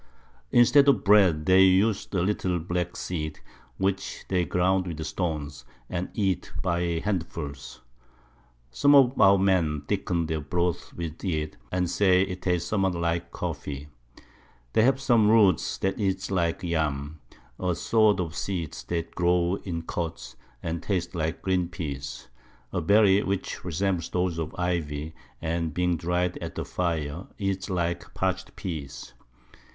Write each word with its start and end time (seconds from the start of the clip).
[Sidenote: 0.47 0.47
California 0.49 0.53
Described.] 0.55 0.59
Instead 0.59 0.89
of 0.89 1.03
Bread 1.37 1.45
they 1.45 1.67
us'd 1.83 2.15
a 2.15 2.21
little 2.23 2.59
black 2.59 2.95
Seed, 2.97 3.39
which 3.77 4.25
they 4.29 4.45
ground 4.45 4.87
with 4.87 5.05
Stones, 5.05 5.63
and 5.91 6.09
eat 6.15 6.51
it 6.55 6.61
by 6.63 6.81
Handfuls; 7.05 7.81
some 8.71 8.95
of 8.95 9.21
our 9.21 9.37
Men 9.37 9.81
thicken'd 9.87 10.27
their 10.27 10.39
Broth 10.41 10.91
with 10.95 11.23
it, 11.23 11.55
and 11.71 11.87
say 11.87 12.23
it 12.23 12.41
tastes 12.41 12.67
somewhat 12.67 12.95
like 12.95 13.29
Coffee. 13.31 13.89
They 14.73 14.81
have 14.81 14.99
some 14.99 15.29
Roots 15.29 15.77
that 15.77 15.99
eat 15.99 16.31
like 16.31 16.63
Yams, 16.63 17.17
a 17.59 17.75
sort 17.75 18.19
of 18.19 18.35
Seeds 18.35 18.83
that 18.85 19.13
grow 19.13 19.59
in 19.63 19.83
Cods, 19.83 20.35
and 20.63 20.81
taste 20.81 21.13
like 21.13 21.43
green 21.43 21.69
Pease, 21.69 22.27
a 22.73 22.81
Berry 22.81 23.21
which 23.21 23.63
resembles 23.63 24.09
those 24.09 24.39
of 24.39 24.55
Ivy, 24.57 25.13
and 25.43 25.75
being 25.75 25.95
dry'd 25.95 26.39
at 26.39 26.55
the 26.55 26.65
Fire, 26.65 27.27
eats 27.37 27.69
like 27.69 28.15
parch'd 28.15 28.55
Pease. 28.55 29.13